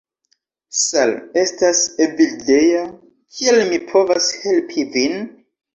[0.83, 2.83] "Sal', estas Evildea,
[3.37, 5.25] kiel mi povas helpi vin?"